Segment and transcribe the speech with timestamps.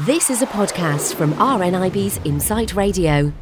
[0.00, 3.32] This is a podcast from RNIB's Insight Radio.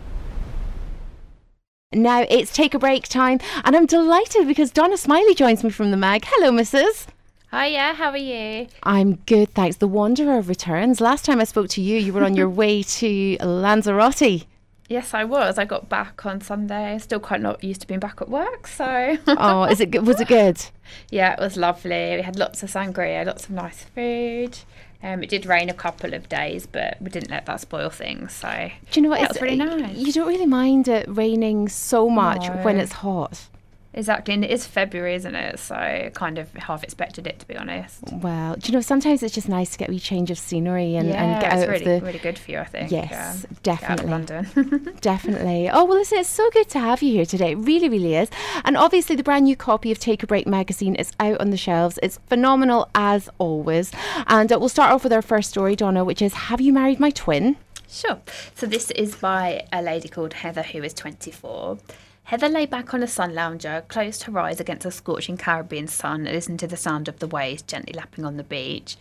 [1.94, 5.90] Now it's take a break time, and I'm delighted because Donna Smiley joins me from
[5.90, 6.26] the mag.
[6.26, 7.06] Hello, Mrs.
[7.50, 8.66] Hiya, how are you?
[8.82, 9.76] I'm good, thanks.
[9.76, 11.00] The Wanderer returns.
[11.00, 14.44] Last time I spoke to you, you were on your way to Lanzarote.
[14.92, 15.56] Yes, I was.
[15.56, 16.98] I got back on Sunday.
[16.98, 19.16] Still quite not used to being back at work, so.
[19.26, 20.06] oh, is it good?
[20.06, 20.62] Was it good?
[21.10, 22.16] Yeah, it was lovely.
[22.16, 24.58] We had lots of sangria, lots of nice food.
[25.02, 28.34] Um, it did rain a couple of days, but we didn't let that spoil things.
[28.34, 29.20] So do you know what?
[29.20, 29.96] Yeah, it's really nice.
[29.96, 32.56] You don't really mind it raining so much no.
[32.56, 33.48] when it's hot.
[33.94, 35.58] Exactly, and it is February, isn't it?
[35.58, 38.00] So I kind of half expected it to be honest.
[38.10, 40.96] Well, do you know sometimes it's just nice to get a wee change of scenery
[40.96, 42.90] and, yeah, and get out really, of the really good for you, I think.
[42.90, 44.96] Yes, definitely, London.
[45.00, 45.68] definitely.
[45.68, 47.52] Oh well, listen, it's so good to have you here today.
[47.52, 48.30] It really, really is.
[48.64, 51.58] And obviously, the brand new copy of Take a Break magazine is out on the
[51.58, 51.98] shelves.
[52.02, 53.92] It's phenomenal as always.
[54.26, 56.98] And uh, we'll start off with our first story, Donna, which is Have you married
[56.98, 57.56] my twin?
[57.88, 58.20] Sure.
[58.54, 61.78] So this is by a lady called Heather, who is 24.
[62.24, 66.26] Heather lay back on a sun lounger, closed her eyes against the scorching Caribbean sun,
[66.26, 68.96] and listened to the sound of the waves gently lapping on the beach.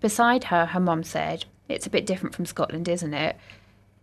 [0.00, 3.36] Beside her, her mum said, It's a bit different from Scotland, isn't it?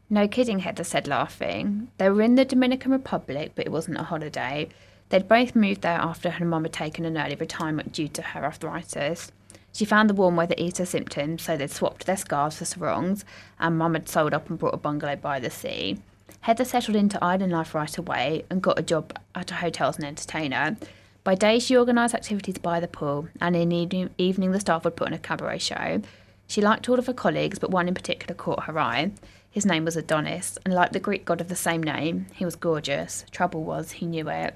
[0.09, 1.89] No kidding, Heather said, laughing.
[1.97, 4.69] They were in the Dominican Republic, but it wasn't a holiday.
[5.09, 8.43] They'd both moved there after her mum had taken an early retirement due to her
[8.43, 9.31] arthritis.
[9.71, 13.25] She found the warm weather eased her symptoms, so they'd swapped their scarves for sarongs,
[13.59, 15.99] and mum had sold up and brought a bungalow by the sea.
[16.41, 19.97] Heather settled into island life right away and got a job at a hotel as
[19.97, 20.75] an entertainer.
[21.23, 24.97] By day, she organised activities by the pool, and in the evening, the staff would
[24.97, 26.01] put on a cabaret show.
[26.47, 29.11] She liked all of her colleagues, but one in particular caught her eye.
[29.49, 32.55] His name was Adonis, and like the Greek god of the same name, he was
[32.55, 33.23] gorgeous.
[33.31, 34.55] Trouble was, he knew it.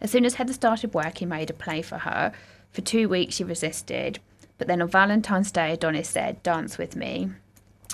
[0.00, 2.32] As soon as Heather started work, he made a play for her.
[2.70, 4.20] For two weeks, she resisted,
[4.58, 7.30] but then on Valentine's Day, Adonis said, Dance with me.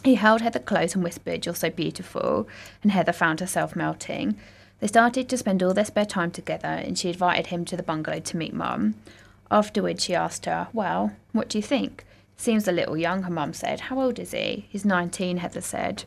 [0.02, 2.48] He held Heather close and whispered, You're so beautiful,
[2.82, 4.36] and Heather found herself melting.
[4.80, 7.82] They started to spend all their spare time together, and she invited him to the
[7.82, 8.94] bungalow to meet Mum.
[9.50, 12.04] Afterwards, she asked her, Well, what do you think?
[12.36, 13.80] Seems a little young, her mum said.
[13.80, 14.66] How old is he?
[14.70, 16.04] He's 19, Heather said.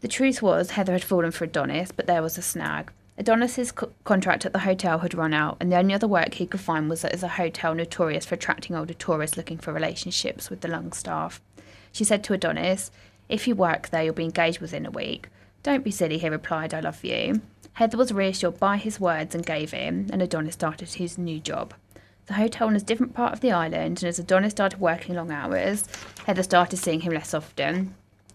[0.00, 2.90] The truth was, Heather had fallen for Adonis, but there was a snag.
[3.18, 6.46] Adonis's co- contract at the hotel had run out, and the only other work he
[6.46, 10.62] could find was as a hotel notorious for attracting older tourists looking for relationships with
[10.62, 11.42] the lung staff.
[11.94, 12.90] She said to Adonis,
[13.28, 15.28] If you work there, you'll be engaged within a week.
[15.62, 17.40] Don't be silly, he replied, I love you.
[17.74, 21.72] Heather was reassured by his words and gave in, and Adonis started his new job.
[22.26, 25.30] The hotel was a different part of the island, and as Adonis started working long
[25.30, 25.86] hours,
[26.26, 27.94] Heather started seeing him less often.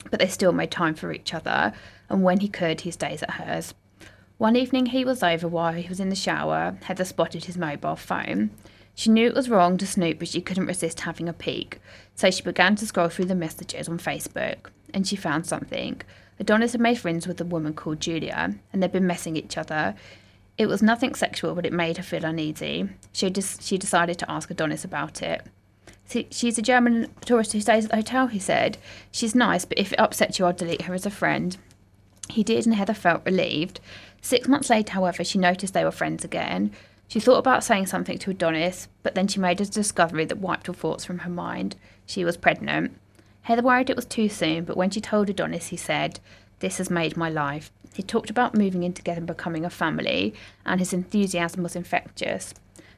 [0.09, 1.73] But they still made time for each other,
[2.07, 3.73] and when he could, he stays at hers.
[4.37, 7.97] One evening he was over while he was in the shower, Heather spotted his mobile
[7.97, 8.51] phone.
[8.99, 11.79] She knew it was wrong to snoop, but she couldn't resist having a peek.
[12.15, 16.01] So she began to scroll through the messages on Facebook, and she found something.
[16.37, 19.95] Adonis had made friends with a woman called Julia, and they'd been messing each other.
[20.57, 22.89] It was nothing sexual, but it made her feel uneasy.
[23.13, 25.45] She, des- she decided to ask Adonis about it.
[26.29, 28.77] She's a German tourist who stays at the hotel, he said.
[29.11, 31.55] She's nice, but if it upsets you, I'll delete her as a friend.
[32.29, 33.79] He did, and Heather felt relieved.
[34.21, 36.73] Six months later, however, she noticed they were friends again.
[37.09, 40.69] She thought about saying something to Adonis, but then she made a discovery that wiped
[40.69, 41.75] all thoughts from her mind.
[42.05, 42.95] She was pregnant.
[43.41, 46.19] Heather worried it was too soon, but when she told Adonis, he said,
[46.59, 47.71] This has made my life.
[47.95, 50.35] He talked about moving in together and becoming a family,
[50.67, 52.53] and his enthusiasm was infectious.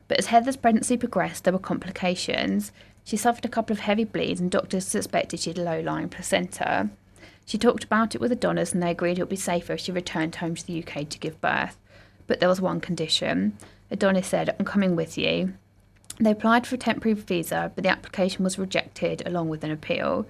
[0.10, 2.74] But as Heather's pregnancy progressed, there were complications.
[3.06, 6.10] She suffered a couple of heavy bleeds, and doctors suspected she had a low lying
[6.10, 6.90] placenta.
[7.46, 9.94] She talked about it with Adonis, and they agreed it would be safer if she
[9.94, 11.78] returned home to the UK to give birth.
[12.28, 13.58] But there was one condition
[13.92, 15.54] Adonis said, I'm coming with you.
[16.20, 20.26] They applied for a temporary visa, but the application was rejected along with an appeal.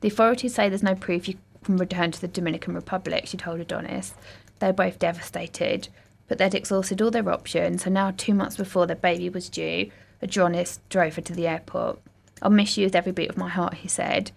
[0.00, 3.60] The authorities say there's no proof you can return to the Dominican Republic, she told
[3.60, 4.14] Adonis.
[4.58, 5.88] They're both devastated,
[6.28, 9.90] but they'd exhausted all their options, and now, two months before their baby was due,
[10.20, 12.00] Adonis drove her to the airport.
[12.42, 14.32] I'll miss you with every beat of my heart, he said.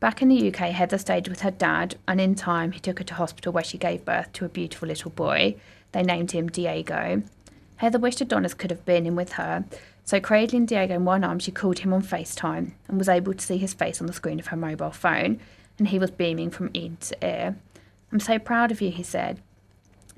[0.00, 3.04] Back in the UK, Heather stayed with her dad, and in time, he took her
[3.04, 5.56] to hospital where she gave birth to a beautiful little boy.
[5.92, 7.22] They named him Diego.
[7.84, 9.62] Heather wished Adonis could have been in with her,
[10.06, 13.44] so cradling Diego in one arm, she called him on FaceTime and was able to
[13.44, 15.38] see his face on the screen of her mobile phone,
[15.78, 17.56] and he was beaming from ear to ear.
[18.10, 19.38] I'm so proud of you, he said.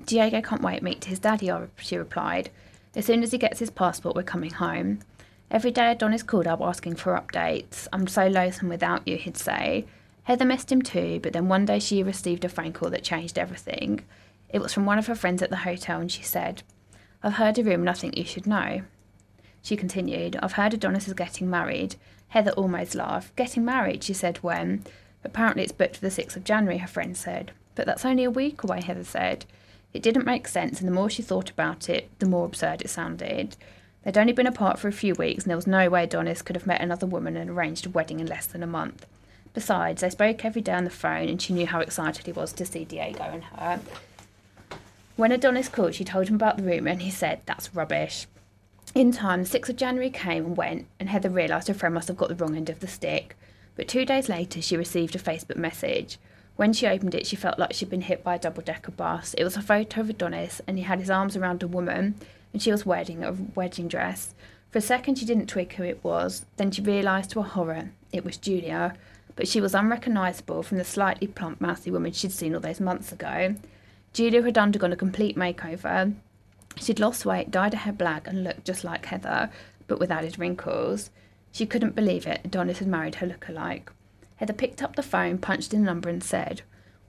[0.05, 2.51] Diego can't wait to meet his daddy, she replied.
[2.95, 4.99] As soon as he gets his passport, we're coming home.
[5.51, 7.89] Every day Adonis called up asking for updates.
[7.91, 9.85] I'm so lonesome without you, he'd say.
[10.23, 13.37] Heather missed him too, but then one day she received a phone call that changed
[13.37, 14.05] everything.
[14.47, 16.63] It was from one of her friends at the hotel, and she said,
[17.27, 18.83] I've heard a rumour nothing you should know.
[19.61, 21.97] She continued, I've heard Adonis is getting married.
[22.29, 23.35] Heather almost laughed.
[23.35, 24.85] Getting married, she said, when?
[25.25, 27.51] Apparently it's booked for the 6th of January, her friend said.
[27.75, 29.43] But that's only a week away, Heather said.
[29.93, 32.89] It didn't make sense, and the more she thought about it, the more absurd it
[32.89, 33.57] sounded.
[34.05, 36.55] They'd only been apart for a few weeks, and there was no way Adonis could
[36.55, 39.05] have met another woman and arranged a wedding in less than a month.
[39.53, 42.53] Besides, they spoke every day on the phone, and she knew how excited he was
[42.53, 43.81] to see Diego and her.
[45.17, 48.27] When Adonis called, she told him about the rumour, and he said, That's rubbish.
[48.93, 52.07] In time, the 6th of January came and went, and Heather realised her friend must
[52.07, 53.35] have got the wrong end of the stick.
[53.75, 56.19] But two days later, she received a Facebook message.
[56.55, 59.33] When she opened it, she felt like she'd been hit by a double decker bus.
[59.33, 62.13] It was a photo of Adonis, and he had his arms around a woman,
[62.53, 64.35] and she was wearing a wedding dress.
[64.69, 66.45] For a second, she didn't twig who it was.
[66.57, 68.93] Then she realised to her horror it was Julia,
[69.35, 73.11] but she was unrecognisable from the slightly plump, mousy woman she'd seen all those months
[73.11, 73.55] ago.
[74.17, 76.15] Julia had undergone a complete makeover.
[76.77, 79.51] She'd lost weight, dyed her hair black, and looked just like Heather,
[79.85, 81.11] but with added wrinkles.
[81.51, 82.41] She couldn't believe it.
[82.43, 83.91] Adonis had married her look-alike.
[84.37, 86.63] Heather picked up the phone, punched in the number, and said,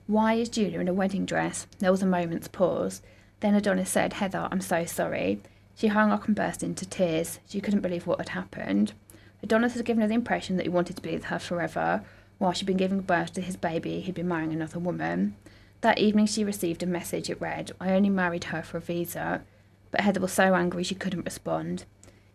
[0.05, 1.65] Why is Julia in a wedding dress?
[1.79, 3.01] There was a moment's pause.
[3.39, 5.41] Then Adonis said, Heather, I'm so sorry.
[5.73, 7.39] She hung up and burst into tears.
[7.49, 8.93] She couldn't believe what had happened.
[9.41, 12.03] Adonis had given her the impression that he wanted to be with her forever.
[12.37, 15.35] While she'd been giving birth to his baby, he'd been marrying another woman.
[15.81, 17.29] That evening she received a message.
[17.29, 19.43] It read, I only married her for a visa.
[19.91, 21.85] But Heather was so angry she couldn't respond.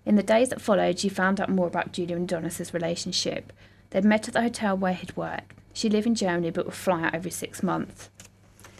[0.07, 3.53] In the days that followed, she found out more about Julia and Adonis's relationship.
[3.91, 5.53] They'd met at the hotel where he'd worked.
[5.73, 8.11] She lived in Germany but would fly out every six months.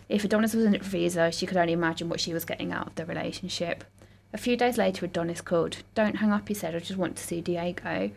[0.09, 2.89] If Adonis was in it visa, she could only imagine what she was getting out
[2.89, 3.85] of the relationship.
[4.33, 5.79] A few days later, Adonis called.
[5.95, 6.75] Don't hang up, he said.
[6.75, 8.11] I just want to see Diego.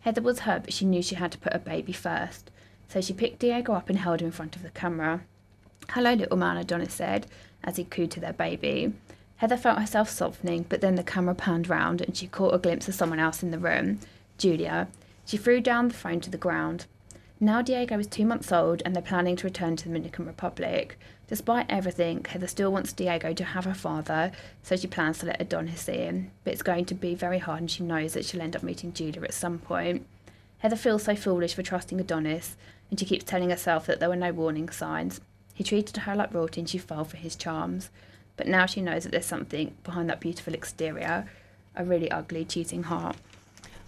[0.00, 2.50] Heather was hurt, but she knew she had to put her baby first.
[2.88, 5.22] So she picked Diego up and held him in front of the camera.
[5.90, 7.26] Hello, little man, Adonis said
[7.62, 8.92] as he cooed to their baby.
[9.36, 12.88] Heather felt herself softening, but then the camera panned round and she caught a glimpse
[12.88, 14.00] of someone else in the room
[14.38, 14.88] Julia.
[15.24, 16.86] She threw down the phone to the ground.
[17.40, 20.98] Now Diego is two months old and they're planning to return to the Dominican Republic.
[21.28, 24.32] Despite everything, Heather still wants Diego to have her father,
[24.62, 26.30] so she plans to let Adonis see him.
[26.44, 28.92] But it's going to be very hard and she knows that she'll end up meeting
[28.92, 30.06] Julia at some point.
[30.58, 32.56] Heather feels so foolish for trusting Adonis,
[32.90, 35.20] and she keeps telling herself that there were no warning signs.
[35.54, 37.90] He treated her like royalty and she fell for his charms.
[38.36, 41.30] But now she knows that there's something behind that beautiful exterior,
[41.76, 43.16] a really ugly, cheating heart.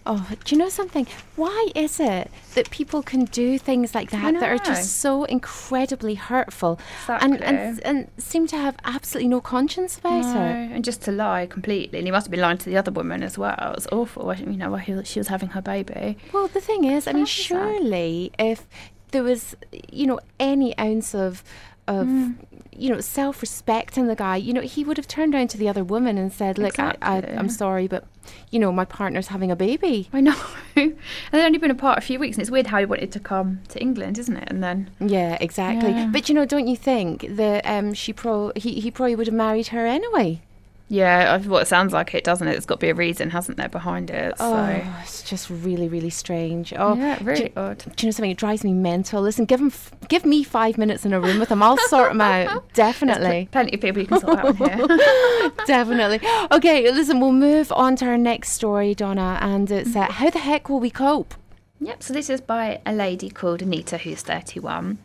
[0.09, 1.05] Oh, do you know something?
[1.35, 6.15] Why is it that people can do things like that that are just so incredibly
[6.15, 6.79] hurtful
[7.09, 7.81] and, and eh?
[7.83, 10.71] and seem to have absolutely no conscience about No, it?
[10.73, 11.99] and just to lie completely.
[11.99, 13.73] And he must have been lying to the other woman as well.
[13.75, 14.33] It's awful.
[14.33, 16.17] You know, while he, she was having her baby.
[16.31, 18.65] Well, the thing is, I mean, surely if
[19.11, 19.55] there was,
[19.91, 21.43] you know, any ounce of
[21.87, 22.35] of Mm.
[22.75, 25.69] you know self-respect in the guy, you know, he would have turned around to the
[25.69, 27.37] other woman and said, "Look, I, I, Exactly.
[27.37, 28.03] I'm sorry, but
[28.51, 30.35] you know, my partner's having a baby." I know.
[30.75, 30.97] and
[31.31, 33.61] they'd only been apart a few weeks, and it's weird how he wanted to come
[33.69, 34.49] to England, isn't it?
[34.49, 35.91] And then Yeah, exactly.
[35.91, 36.09] Yeah.
[36.11, 39.33] But you know, don't you think that um, she pro he, he probably would have
[39.33, 40.41] married her anyway?
[40.89, 42.55] Yeah, I- what it sounds like it, doesn't it?
[42.55, 44.37] It's got to be a reason, hasn't there, behind it?
[44.37, 46.73] So Oh, it's just really, really strange.
[46.77, 47.79] Oh, yeah, do- really odd.
[47.79, 48.31] Do you know something?
[48.31, 49.21] It drives me mental.
[49.21, 51.61] Listen, give f- give me five minutes in a room with him.
[51.61, 52.63] I'll sort him out.
[52.73, 54.87] Definitely, Plenty of people you can sort out here.
[55.65, 56.19] definitely.
[56.51, 57.19] Okay, listen.
[57.19, 60.79] We'll move on to our next story, Donna, and it's uh, how the heck will
[60.79, 61.33] we cope?
[61.79, 64.97] Yep, so this is by a lady called Anita, who's 31.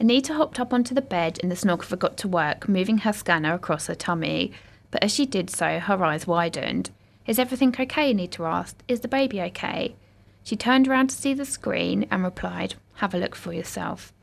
[0.00, 3.54] Anita hopped up onto the bed and the sonographer got to work, moving her scanner
[3.54, 4.52] across her tummy.
[4.96, 6.88] But as she did so, her eyes widened.
[7.26, 8.10] Is everything okay?
[8.10, 8.82] Anita asked.
[8.88, 9.94] Is the baby okay?
[10.42, 14.14] She turned around to see the screen and replied, Have a look for yourself.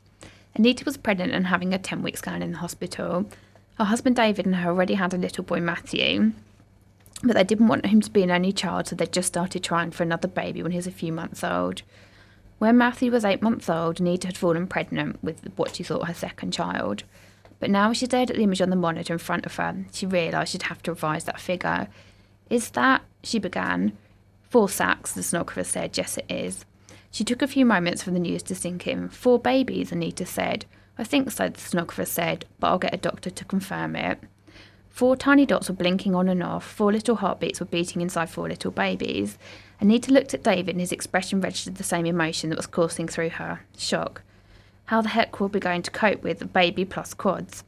[0.56, 3.30] Anita was pregnant and having a 10 week scan in the hospital.
[3.78, 6.32] Her husband David and her already had a little boy, Matthew
[7.22, 9.92] but they didn't want him to be an only child, so they just started trying
[9.92, 11.82] for another baby when he was a few months old.
[12.58, 16.14] When Matthew was eight months old, Anita had fallen pregnant with what she thought her
[16.14, 17.04] second child.
[17.60, 20.06] But now she stared at the image on the monitor in front of her, she
[20.06, 21.88] realised she'd have to revise that figure.
[22.50, 23.96] Is that, she began.
[24.50, 25.96] Four sacs, the sonographer said.
[25.96, 26.64] Yes, it is.
[27.10, 29.08] She took a few moments for the news to sink in.
[29.08, 30.66] Four babies, Anita said.
[30.98, 34.20] I think so, the sonographer said, but I'll get a doctor to confirm it.
[34.90, 36.64] Four tiny dots were blinking on and off.
[36.64, 39.38] Four little heartbeats were beating inside four little babies.
[39.80, 43.30] Anita looked at David and his expression registered the same emotion that was coursing through
[43.30, 44.22] her shock.
[44.86, 47.64] How the heck were we going to cope with a baby plus quads?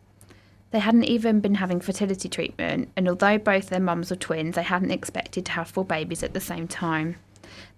[0.71, 4.63] They hadn't even been having fertility treatment, and although both their mums were twins, they
[4.63, 7.17] hadn't expected to have four babies at the same time.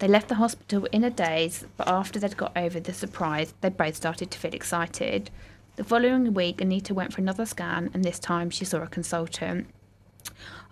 [0.00, 3.68] They left the hospital in a daze, but after they'd got over the surprise, they
[3.68, 5.30] both started to feel excited.
[5.76, 9.68] The following week, Anita went for another scan, and this time she saw a consultant.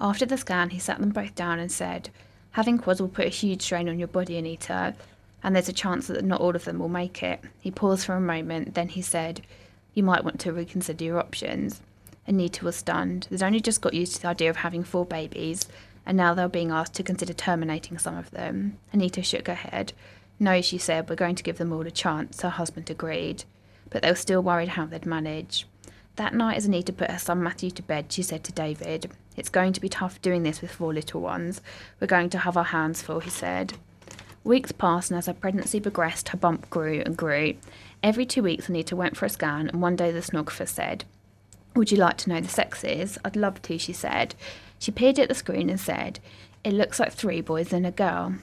[0.00, 2.10] After the scan, he sat them both down and said,
[2.52, 4.94] Having quads will put a huge strain on your body, Anita,
[5.46, 7.40] and there's a chance that not all of them will make it.
[7.60, 9.42] He paused for a moment, then he said,
[9.94, 11.80] You might want to reconsider your options.
[12.26, 13.28] Anita was stunned.
[13.30, 15.68] They'd only just got used to the idea of having four babies,
[16.04, 18.78] and now they were being asked to consider terminating some of them.
[18.92, 19.92] Anita shook her head.
[20.40, 22.40] No, she said, we're going to give them all a chance.
[22.40, 23.44] Her husband agreed.
[23.88, 25.68] But they were still worried how they'd manage.
[26.16, 29.48] That night, as Anita put her son Matthew to bed, she said to David, It's
[29.48, 31.60] going to be tough doing this with four little ones.
[32.00, 33.74] We're going to have our hands full, he said.
[34.46, 37.56] Weeks passed, and as her pregnancy progressed, her bump grew and grew.
[38.00, 41.04] Every two weeks, Anita went for a scan, and one day the sonographer said,
[41.74, 43.18] Would you like to know the sexes?
[43.24, 44.36] I'd love to, she said.
[44.78, 46.20] She peered at the screen and said,
[46.62, 48.36] It looks like three boys and a girl.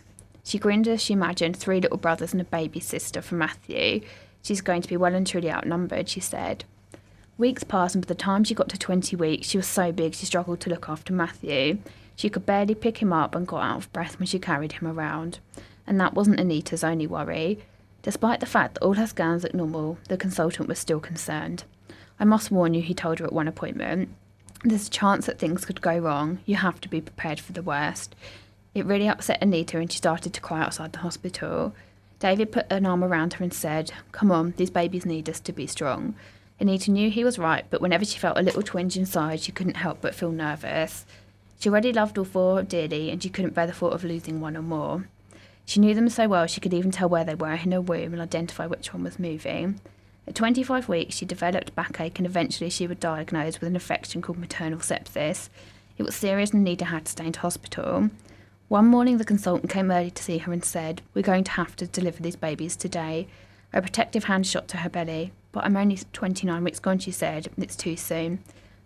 [0.43, 4.01] She grinned as she imagined three little brothers and a baby sister for Matthew.
[4.41, 6.65] She's going to be well and truly outnumbered, she said.
[7.37, 10.15] Weeks passed, and by the time she got to 20 weeks, she was so big
[10.15, 11.77] she struggled to look after Matthew.
[12.17, 14.87] She could barely pick him up and got out of breath when she carried him
[14.89, 15.39] around.
[15.85, 17.59] And that wasn't Anita's only worry.
[18.01, 21.63] Despite the fact that all her scans looked normal, the consultant was still concerned.
[22.19, 24.09] I must warn you, he told her at one appointment.
[24.63, 26.39] There's a chance that things could go wrong.
[26.45, 28.15] You have to be prepared for the worst.
[28.73, 31.73] It really upset Anita and she started to cry outside the hospital.
[32.19, 35.51] David put an arm around her and said, Come on, these babies need us to
[35.51, 36.15] be strong.
[36.59, 39.75] Anita knew he was right, but whenever she felt a little twinge inside, she couldn't
[39.75, 41.05] help but feel nervous.
[41.59, 44.55] She already loved all four dearly, and she couldn't bear the thought of losing one
[44.55, 45.07] or more.
[45.65, 48.13] She knew them so well she could even tell where they were in her womb
[48.13, 49.79] and identify which one was moving.
[50.27, 54.37] At 25 weeks, she developed backache and eventually she was diagnosed with an infection called
[54.37, 55.49] maternal sepsis.
[55.97, 58.09] It was serious and Anita had to stay in hospital.
[58.69, 61.75] One morning, the consultant came early to see her and said, We're going to have
[61.75, 63.27] to deliver these babies today.
[63.73, 65.31] A protective hand shot to her belly.
[65.51, 67.49] But I'm only 29 weeks gone, she said.
[67.57, 68.39] It's too soon.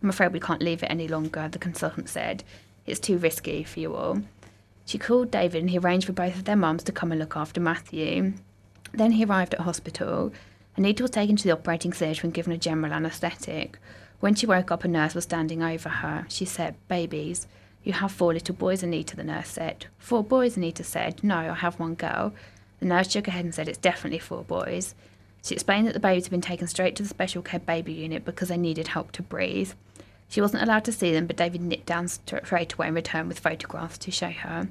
[0.04, 2.44] I'm afraid we can't leave it any longer, the consultant said.
[2.86, 4.22] It's too risky for you all.
[4.88, 7.36] She called David and he arranged for both of their mums to come and look
[7.36, 8.34] after Matthew.
[8.94, 10.32] Then he arrived at hospital.
[10.78, 13.80] Anita was taken to the operating theatre and given a general anaesthetic.
[14.22, 16.26] When she woke up, a nurse was standing over her.
[16.30, 17.48] She said, Babies.
[17.84, 19.88] You have four little boys, Anita, the nurse said.
[20.00, 21.22] Four boys, Anita said.
[21.22, 22.34] No, I have one girl.
[22.80, 24.96] The nurse shook her head and said, It's definitely four boys.
[25.44, 28.24] She explained that the babies had been taken straight to the special care baby unit
[28.24, 29.74] because they needed help to breathe.
[30.30, 33.40] She wasn't allowed to see them, but David nipped down straight away and returned with
[33.40, 34.68] photographs to show her.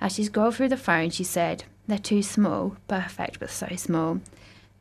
[0.00, 2.76] As she scrolled through the phone, she said, They're too small.
[2.88, 4.20] Perfect, but so small.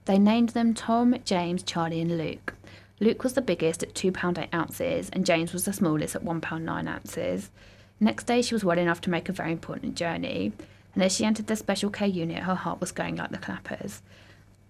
[0.06, 2.54] They named them Tom, James, Charlie, and Luke.
[3.00, 6.62] Luke was the biggest at £2 8 ounces, and James was the smallest at £1
[6.62, 7.52] 9 ounces.
[8.00, 10.54] Next day, she was well enough to make a very important journey,
[10.94, 14.02] and as she entered the special care unit, her heart was going like the clappers.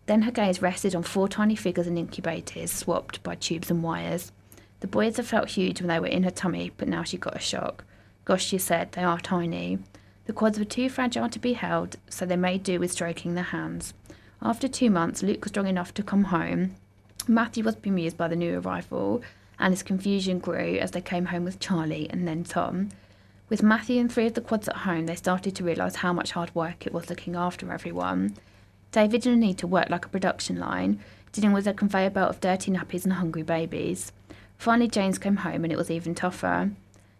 [0.08, 4.32] Then her gaze rested on four tiny figures in incubators, swapped by tubes and wires.
[4.80, 7.36] The boys had felt huge when they were in her tummy, but now she got
[7.36, 7.84] a shock.
[8.26, 9.80] Gosh, she said, they are tiny.
[10.26, 13.46] The quads were too fragile to be held, so they made do with stroking their
[13.46, 13.94] hands.
[14.42, 16.76] After two months, Luke was strong enough to come home,
[17.30, 19.22] Matthew was bemused by the new arrival,
[19.60, 22.90] and his confusion grew as they came home with Charlie and then Tom.
[23.50, 26.32] With Matthew and three of the quads at home, they started to realise how much
[26.32, 28.36] hard work it was looking after everyone.
[28.92, 31.02] David and Anita worked like a production line,
[31.34, 34.14] dealing with a conveyor belt of dirty nappies and hungry babies.
[34.58, 36.72] Finally, James came home and it was even tougher.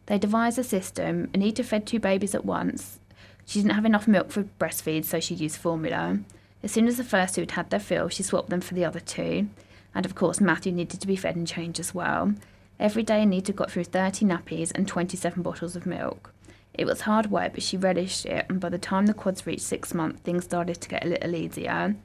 [0.08, 1.30] They devised a system.
[1.34, 3.00] Anita fed two babies at once.
[3.46, 6.20] She didn't have enough milk for breastfeed, so she used formula.
[6.64, 8.86] As soon as the first two had had their fill, she swapped them for the
[8.86, 9.48] other two.
[9.94, 12.34] And of course, Matthew needed to be fed and changed as well.
[12.80, 16.34] Every day, Anita got through 30 nappies and 27 bottles of milk.
[16.74, 19.62] It was hard work, but she relished it, and by the time the quads reached
[19.62, 21.96] six months, things started to get a little easier.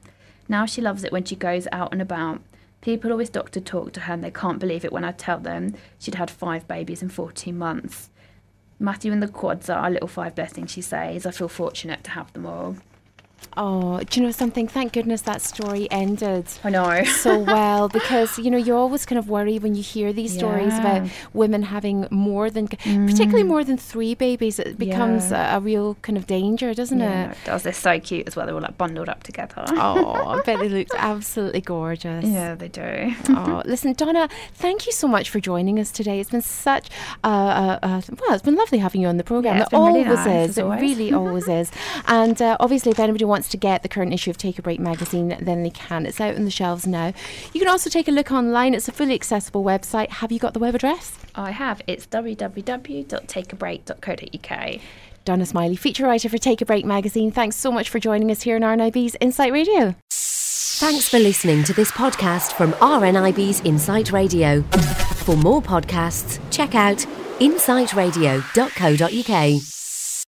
[0.49, 2.41] Now she loves it when she goes out and about.
[2.83, 5.73] People always doctor talk to her, and they can't believe it when I tell them
[5.99, 8.09] she'd had five babies in 14 months.
[8.77, 11.25] Matthew and the quads are our little five blessings, she says.
[11.25, 12.75] I feel fortunate to have them all.
[13.55, 14.67] Oh, do you know something?
[14.67, 16.45] Thank goodness that story ended.
[16.63, 17.03] I know.
[17.19, 20.73] so well because, you know, you always kind of worry when you hear these stories
[20.79, 24.57] about women having more than, particularly more than three babies.
[24.57, 25.53] It becomes Yeah.
[25.55, 27.31] a, a real kind of danger, doesn't Yeah, it?
[27.31, 27.63] it does.
[27.63, 28.45] They're so cute as well.
[28.47, 29.63] They're all like bundled up together.
[29.67, 32.25] Oh, I bet they look absolutely gorgeous.
[32.25, 33.13] Yeah, they do.
[33.29, 36.19] oh, listen, Donna, thank you so much for joining us today.
[36.19, 36.89] It's been such,
[37.23, 39.57] uh, uh, uh, well, it's been lovely having you on the program.
[39.57, 40.49] Yeah, it's it been really always nice, is.
[40.49, 41.71] as It really always is.
[42.07, 44.79] And uh, obviously, if anybody wants to get the current issue of Take a Break
[44.79, 46.05] magazine, then they can.
[46.05, 47.13] It's out on the shelves now.
[47.51, 48.75] You can also take a look online.
[48.75, 50.09] It's a fully accessible website.
[50.09, 51.17] Have you got the web address?
[51.33, 51.81] I have.
[51.87, 54.81] It's www.takeabreak.co.uk.
[55.25, 57.31] Donna Smiley, feature writer for Take a Break magazine.
[57.31, 59.95] Thanks so much for joining us here on RNIB's Insight Radio.
[60.11, 64.61] Thanks for listening to this podcast from RNIB's Insight Radio.
[65.25, 66.97] For more podcasts, check out
[67.39, 69.82] insightradio.co.uk.